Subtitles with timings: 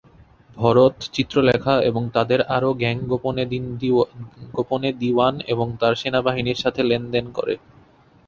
[0.57, 2.95] ভরত, চিত্রলেখা এবং তাদের আরও গ্যাং
[4.55, 7.53] গোপনে দিওয়ান এবং তার সেনাবাহিনীর সাথে লেনদেন করে।